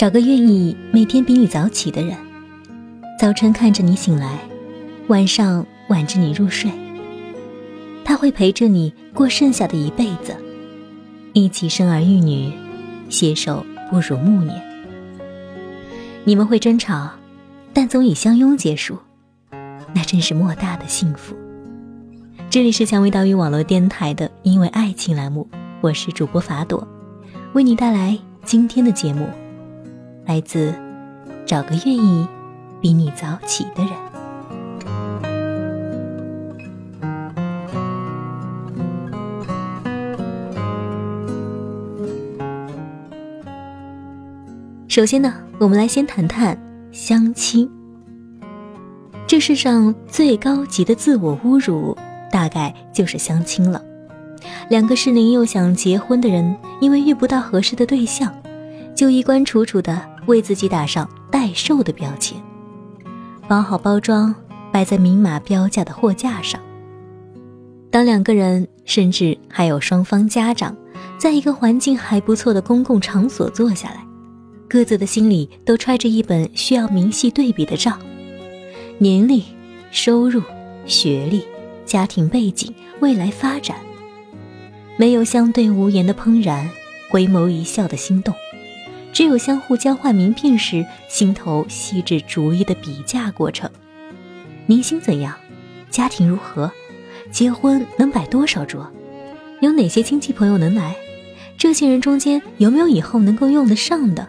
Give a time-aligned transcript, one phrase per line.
[0.00, 2.16] 找个愿意每天比你早起的人，
[3.18, 4.38] 早晨看着你醒来，
[5.08, 6.70] 晚上挽着你入睡。
[8.02, 10.34] 他会陪着你过剩下的一辈子，
[11.34, 12.50] 一起生儿育女，
[13.10, 14.58] 携手步入暮年。
[16.24, 17.10] 你们会争吵，
[17.74, 18.96] 但总以相拥结束，
[19.94, 21.36] 那真是莫大的幸福。
[22.48, 25.46] 这里是蔷薇岛屿网络电台的“因为爱情”栏目，
[25.82, 26.88] 我是主播法朵，
[27.52, 29.28] 为你带来今天的节目。
[30.30, 30.72] 来自
[31.44, 32.24] 找个愿意
[32.80, 33.92] 比你早起的人。
[44.86, 46.56] 首先呢，我们来先谈谈
[46.92, 47.68] 相亲。
[49.26, 51.96] 这世上最高级的自我侮辱，
[52.30, 53.82] 大概就是相亲了。
[54.68, 58.32] 两个适龄又想结婚的人，因为遇不到合适的对象，
[58.94, 60.09] 就衣冠楚楚的。
[60.30, 62.40] 为自己打上待售的标签，
[63.48, 64.32] 包好包装，
[64.70, 66.60] 摆在明码标价的货架上。
[67.90, 70.76] 当两个人，甚至还有双方家长，
[71.18, 74.06] 在一个环境还不错的公共场所坐下来，
[74.68, 77.98] 各自的心里都揣着一本需要明细对比的账：
[78.98, 79.42] 年龄、
[79.90, 80.40] 收入、
[80.86, 81.44] 学历、
[81.84, 83.76] 家庭背景、未来发展，
[84.96, 86.70] 没有相对无言的怦然，
[87.10, 88.32] 回眸一笑的心动。
[89.12, 93.68] 只有相互交换名片时，心头细致逐一的比价过程。
[94.66, 95.34] 年薪怎样？
[95.90, 96.70] 家庭如何？
[97.30, 98.90] 结婚能摆多少桌？
[99.60, 100.94] 有哪些亲戚朋友能来？
[101.58, 104.26] 这些人中间有没有以后能够用得上的？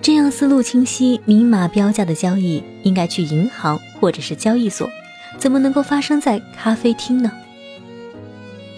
[0.00, 4.88] 这样思路清晰、明码标价的交易，应该去银行或者是交易所，
[5.36, 7.30] 怎么能够发生在咖啡厅呢？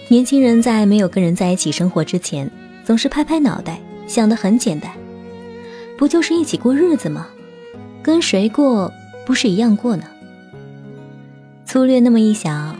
[0.07, 2.49] 年轻人在没有跟人在一起生活之前，
[2.83, 3.79] 总是拍拍脑袋。
[4.09, 4.91] 想的很简单，
[5.95, 7.27] 不就是一起过日子吗？
[8.01, 8.91] 跟谁过
[9.23, 10.03] 不是一样过呢？
[11.63, 12.75] 粗略那么一想，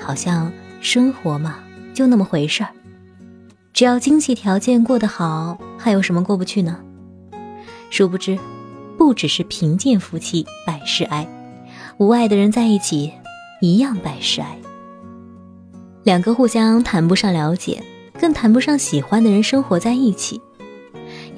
[0.00, 1.58] 好像生活嘛
[1.92, 2.70] 就那么回事儿。
[3.72, 6.78] 只要经济条件过得好，还有什么过不去呢？
[7.90, 8.38] 殊不知，
[8.96, 11.26] 不只是贫贱夫妻百事哀，
[11.96, 13.12] 无爱的人在一起
[13.60, 14.56] 一样百事哀。
[16.04, 17.82] 两个互相谈不上了解，
[18.20, 20.40] 更谈不上喜欢的人生活在一起。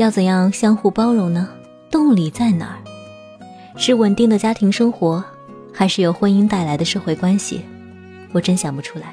[0.01, 1.47] 要怎样相互包容呢？
[1.91, 2.81] 动力在哪儿？
[3.77, 5.23] 是稳定的家庭生活，
[5.75, 7.61] 还是由婚姻带来的社会关系？
[8.33, 9.13] 我真想不出来。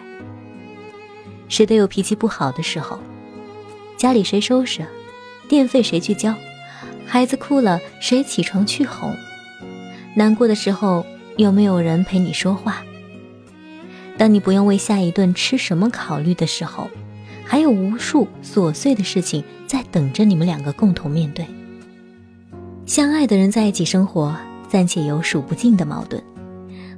[1.50, 2.98] 谁都有脾气不好的时候，
[3.98, 4.88] 家里谁收拾，
[5.50, 6.34] 电费谁去交，
[7.06, 9.14] 孩子哭了谁起床去哄，
[10.16, 11.06] 难过的时候
[11.36, 12.82] 有没有人陪你说话？
[14.18, 16.90] 当你不用为下一顿吃什么考虑的时候。
[17.48, 21.46] 还有无数琐碎的事情在等着你们两个共同面对。
[22.86, 24.36] 相爱的人在一起生活，
[24.68, 26.22] 暂且有数不尽的矛盾，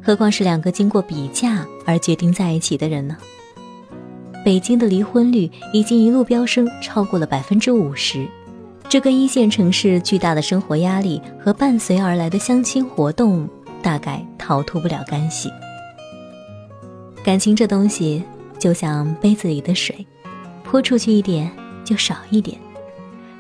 [0.03, 3.15] 何况是两个经过比价而决定在一起的人呢？
[4.43, 8.27] 北京的离婚率已经一路飙升，超过了百分之五十。
[8.87, 13.47] 这跟一线城市巨大的生活压力和伴随而来的相亲活动，
[13.83, 15.47] 大概逃脱不了干系。
[17.23, 18.23] 感情这东西，
[18.57, 20.05] 就像杯子里的水。
[20.69, 21.49] 泼出去一点
[21.83, 22.55] 就少一点，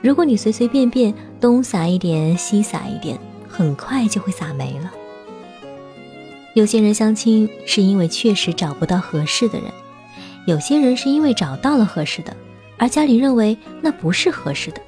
[0.01, 4.91] 如果你随随便便东撒一点西撒一点，很快就会撒没了。
[6.55, 9.69] 有些人相亲是因为确实找不到合适的人，
[10.47, 12.35] 有些人是因为找到了合适的，
[12.79, 14.81] 而家里认为那不是合适的。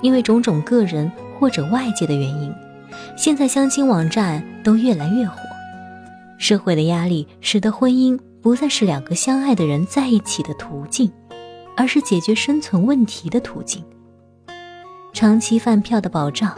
[0.00, 2.50] 因为种种个人或者外界的原因，
[3.14, 5.36] 现在相亲网站都越来越火，
[6.38, 11.12] 社会的压力使得婚姻不再是两个相爱的人在一起的途径。
[11.78, 13.84] 而是解决生存问题的途径，
[15.12, 16.52] 长期饭票的保障，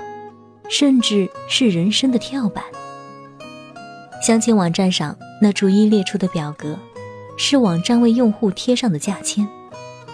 [0.71, 2.65] 甚至是人生的跳板。
[4.27, 6.79] 相亲网站上那逐一列出的表格，
[7.37, 9.47] 是网站为用户贴上的价签，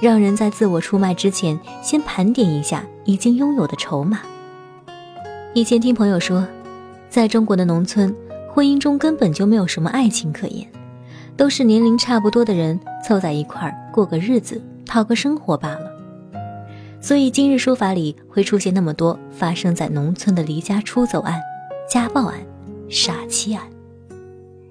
[0.00, 4.18] 让人在自我出卖之前，先盘点一下已经拥有的筹码。
[5.54, 6.44] 以前听朋友说，
[7.08, 8.12] 在中国的农村，
[8.52, 10.68] 婚姻中根本就没有什么爱情可言，
[11.36, 14.60] 都是年龄差不多的人凑在一块过个日子。
[14.86, 15.90] 讨个生活罢了，
[17.00, 21.40] 所以今日说法里会出现那么多发生在农村的离家出走案、
[21.88, 22.38] 家暴案、
[22.88, 23.62] 傻妻案。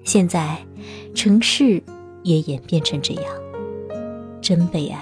[0.02, 0.58] 现在，
[1.14, 1.82] 城市
[2.22, 3.24] 也演变成这样，
[4.40, 4.98] 真悲哀。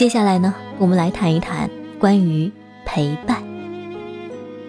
[0.00, 1.68] 接下来呢，我们来谈一谈
[1.98, 2.50] 关于
[2.86, 3.42] 陪伴。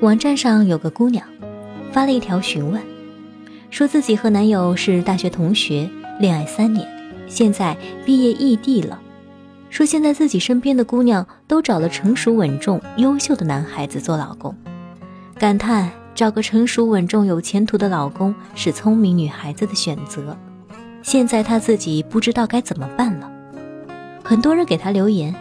[0.02, 1.26] 网站上有个姑娘，
[1.94, 2.82] 发了一条询问，
[3.70, 5.90] 说自己和男友是大学同学，
[6.20, 6.86] 恋爱三年，
[7.30, 9.00] 现在毕业异地了。
[9.70, 14.54] 说现在自己身边的姑娘都找了成熟稳重、优秀的男孩子做老公，
[15.40, 20.36] 感叹找个成熟稳重、有前途的老公是聪明女孩子的选择。
[21.02, 23.21] 现在她自己不知道该怎么办了。
[24.32, 25.36] 很多人给他留言，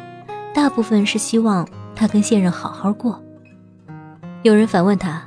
[0.52, 1.64] 大部分是希望
[1.94, 3.22] 他跟现任好好过。
[4.42, 5.22] 有人反问他：“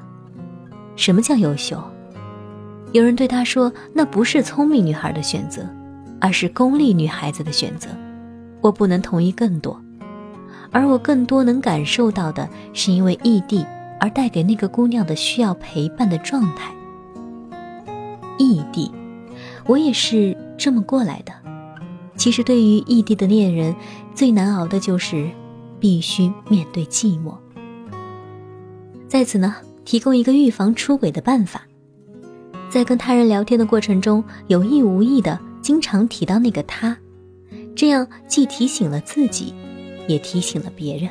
[0.98, 1.82] 什么叫优秀？”
[2.92, 5.66] 有人对他说：“那不是聪明女孩的选择，
[6.20, 7.88] 而是功利女孩子的选择。”
[8.60, 9.82] 我不能同意更多，
[10.70, 13.66] 而我更多能感受到的是因为异地
[13.98, 16.70] 而带给那个姑娘的需要陪伴的状态。
[18.38, 18.92] 异地，
[19.66, 21.32] 我也是这么过来的。
[22.16, 23.76] 其实，对于异地的恋人，
[24.14, 25.30] 最难熬的就是
[25.80, 27.36] 必须面对寂寞。
[29.08, 31.68] 在此呢，提供一个预防出轨的办法：
[32.70, 36.98] 在跟他人聊天的过程中，有意无意的经常提到那个他。
[37.76, 39.54] 这样既提醒了自己，
[40.08, 41.10] 也提醒了别人。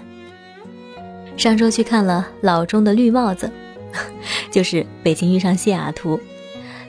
[1.37, 3.51] 上周去看了老钟的绿帽子，
[4.51, 6.17] 就是《北京遇上西雅图》。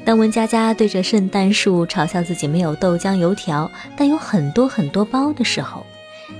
[0.05, 5.85] 当文佳佳对着圣诞树嘲笑自己没有豆浆油条，但有很多很多包的时候，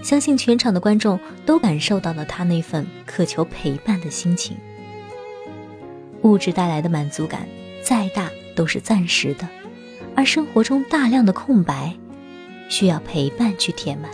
[0.03, 4.57] 相信全场的观众都感受到了他那份渴求陪伴的心情。
[6.23, 7.47] 物质带来的满足感
[7.81, 9.47] 再大都是暂时的，
[10.15, 11.93] 而生活中大量的空白。
[12.69, 14.09] 需要陪伴去填满，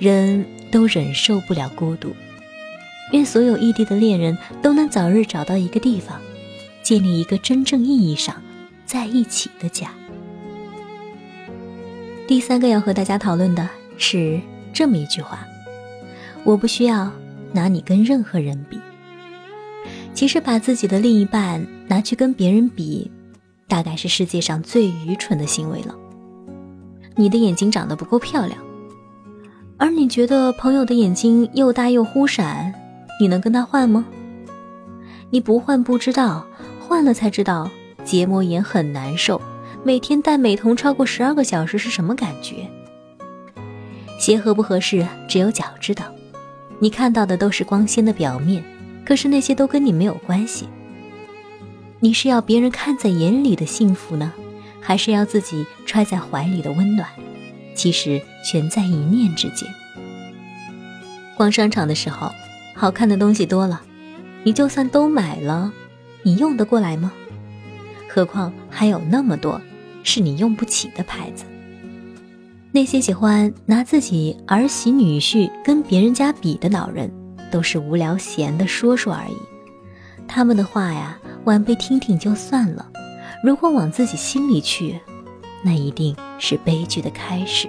[0.00, 2.14] 人都忍受不了孤独。
[3.12, 6.20] 愿所有异地的恋人都能早日找到一个地方，
[6.86, 8.40] 建立一个真正意义上
[8.84, 9.90] 在一起的家。
[12.28, 13.68] 第三个要和大家讨论的
[13.98, 14.40] 是
[14.72, 15.44] 这么一句话：
[16.44, 17.10] 我不需要
[17.52, 18.78] 拿你跟任何人比。
[20.14, 23.10] 其实把自己的另一半拿去跟别人比，
[23.66, 25.92] 大概是世界上最愚蠢的行为了。
[27.16, 28.56] 你的眼睛长得不够漂亮，
[29.76, 32.72] 而你觉得朋友的眼睛又大又忽闪，
[33.20, 34.06] 你能跟他换吗？
[35.30, 36.46] 你不换不知道，
[36.86, 37.68] 换了才知道
[38.04, 39.42] 结膜炎很难受，
[39.82, 42.70] 每天戴美瞳超过十二个小时是什么感觉？
[44.20, 46.04] 鞋合不合适，只有脚知道。
[46.78, 48.62] 你看到的都是光鲜的表面，
[49.04, 50.68] 可是那些都跟你没有关系。
[51.98, 54.32] 你是要别人看在眼里的幸福呢？
[54.80, 57.08] 还是要自己揣在怀里的温暖，
[57.74, 59.68] 其实全在一念之间。
[61.36, 62.30] 逛商场的时候，
[62.76, 63.82] 好看的东西多了，
[64.44, 65.72] 你就算都买了，
[66.26, 67.12] 你用得过来吗？
[68.08, 69.60] 何况还有那么多
[70.02, 71.44] 是你用不起的牌子。
[72.72, 77.08] 那些喜欢拿自己儿媳女婿跟别人家比的老人，
[77.48, 79.36] 都是无聊闲的说说而已。
[80.26, 82.90] 他们的话呀，晚辈听听就算了。
[83.44, 84.98] 如果往自己心里去，
[85.62, 87.68] 那一定是悲剧的开始。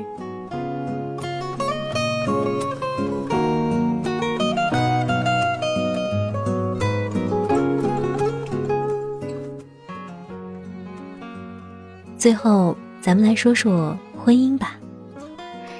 [12.17, 14.75] 最后，咱们来说说婚姻吧。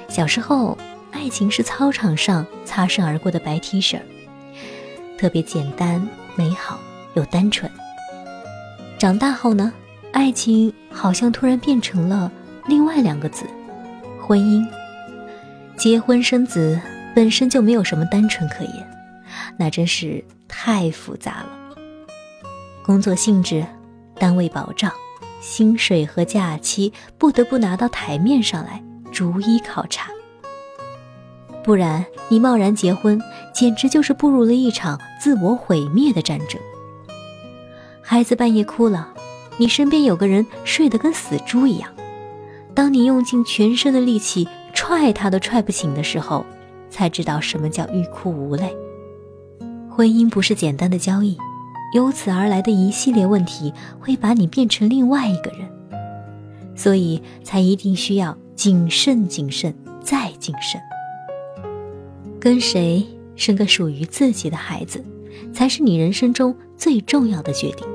[0.08, 0.78] 小时候，
[1.10, 3.98] 爱情是操场上擦身而过的白 T 恤，
[5.18, 6.78] 特别简单、美好
[7.14, 7.70] 又单纯。
[8.98, 9.72] 长大后呢，
[10.12, 12.30] 爱情好像突然变成了
[12.66, 13.44] 另外两个字，
[14.20, 14.64] 婚姻。
[15.76, 16.80] 结婚生子
[17.14, 18.90] 本身就没有什么单纯可言，
[19.56, 21.76] 那真是太复杂了。
[22.84, 23.66] 工作性质、
[24.14, 24.90] 单位保障、
[25.40, 30.10] 薪水和假期不得不拿到台面上来逐一考察，
[31.64, 33.20] 不然你贸然结婚，
[33.54, 36.60] 简直就是步入了一场自我毁灭的战争。
[38.02, 39.12] 孩子半夜哭了，
[39.58, 41.90] 你身边有个人睡得跟死猪一样。
[42.74, 46.44] 当你用尽全身的力气踹他都踹不醒的时候，
[46.90, 48.74] 才知道什么叫欲哭无泪。
[49.90, 51.36] 婚姻不是简单的交易，
[51.94, 55.68] 由此而来的一系列问题会把你变成另外一个人，
[56.74, 60.80] 所以才一定需要谨慎、谨慎再谨慎。
[62.40, 65.04] 跟谁生个属于自己的孩子，
[65.52, 67.86] 才是你人生中最重要的决定。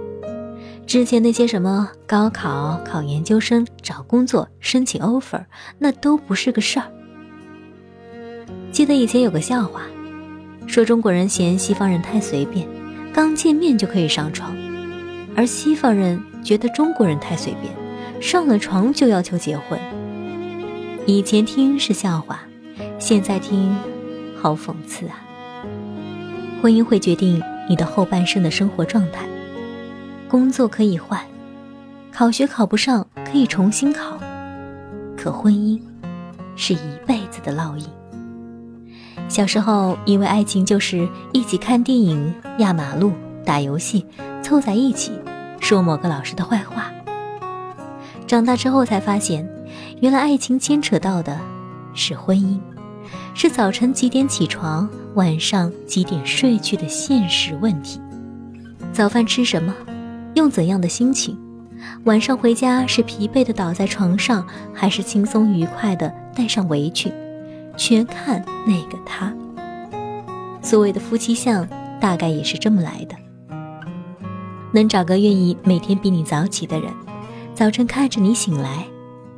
[0.85, 5.45] 之前那些什么高考、考研究生、找工作、申请 offer，
[5.79, 6.91] 那都不是个事儿。
[8.71, 9.83] 记得以前有个笑话，
[10.67, 12.67] 说中国人嫌西方人太随便，
[13.13, 14.58] 刚见面就可以上床，
[15.36, 17.72] 而西方人觉得中国人太随便，
[18.20, 19.79] 上了床就要求结婚。
[21.05, 22.39] 以前听是笑话，
[22.98, 23.75] 现在听
[24.36, 25.22] 好讽刺啊！
[26.60, 27.39] 婚姻会决定
[27.70, 29.27] 你的后半生的生活状态。
[30.27, 31.22] 工作可以换，
[32.12, 34.17] 考学考不上可以重新考，
[35.15, 35.79] 可婚姻
[36.55, 37.86] 是一辈子的烙印。
[39.27, 43.13] 小时候以为爱情就是一起看电影、压马路、
[43.44, 44.06] 打游戏，
[44.44, 45.12] 凑在一起
[45.60, 46.92] 说某个老师的坏话。
[48.27, 49.48] 长大之后才发现，
[50.01, 51.39] 原来爱情牵扯到的
[51.96, 52.60] 是婚姻，
[53.34, 58.00] 是早晨几点起床、晚上几点睡去的现实问题。
[58.92, 59.74] 早饭吃什么？
[60.36, 61.38] 用怎样的心情？
[62.06, 67.12] 晚上回家是疲惫的倒在床上，还是轻松愉快的戴上围裙？
[67.77, 69.36] 全看那个他。
[70.62, 71.68] 所谓的夫妻相，
[72.00, 73.15] 大概也是这么来的。
[74.72, 76.92] 能找个愿意每天比你早起的人，
[77.53, 78.86] 早晨看着你醒来，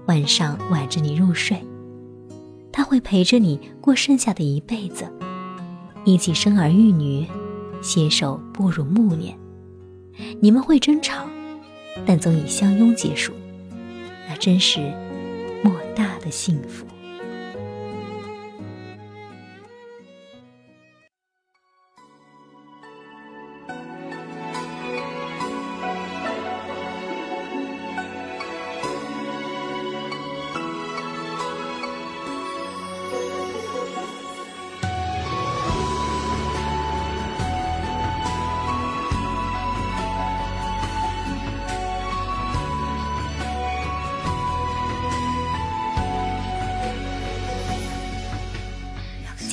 [0.06, 1.62] 晚上挽着你入睡，
[2.72, 5.12] 他会陪着你过剩下的一辈子，
[6.06, 7.27] 一起生儿育女，
[7.82, 9.38] 携手步入暮年。
[10.39, 11.25] 你们会争吵，
[12.06, 13.34] 但总以相拥结束，
[14.30, 14.80] 那真是
[15.62, 16.86] 莫大的幸福。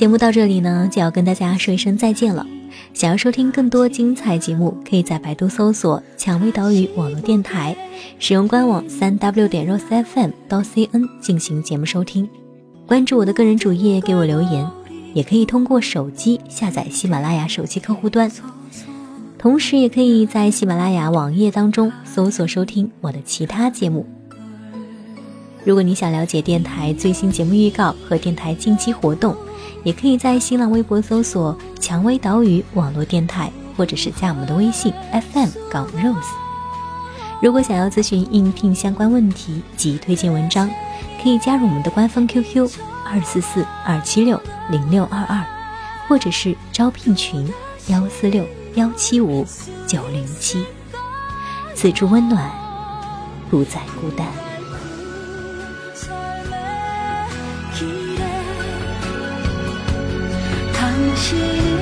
[0.03, 2.45] 节目到这里呢，就要跟大家说一声再见了。
[2.93, 7.73] 想要收听更多精彩节目，可以在百度搜索“蔷薇岛屿网络电台”，
[8.19, 12.27] 使用官网三 w 点 rosefm 到 cn 进行节目收听。
[12.85, 14.69] 关注我的个人主页，给我留言，
[15.13, 18.29] 也可以通过手机下载喜马拉雅手机客户端，
[19.37, 24.05] 同时也可以在喜马拉雅网页当中搜索收听我的其他节目。
[25.63, 29.33] 如果你想了解电台最新节目预告和电台近期活动，
[29.83, 36.33] 也可以在新浪微博搜索“蔷薇岛屿网络电台”，或者是加我们的微信 FM 杠 Rose。
[37.41, 40.69] 如果想要咨询应聘相关问题及推荐文章，
[41.21, 42.69] 可以加入我们的官方 QQ
[43.05, 45.43] 二四四二七六零六二二，
[46.07, 47.51] 或者是招聘群
[47.87, 49.45] 幺四六幺七五
[49.85, 50.65] 九零七。
[51.75, 52.49] 此处温暖，
[53.49, 54.25] 不再孤单。
[61.15, 61.72] 心。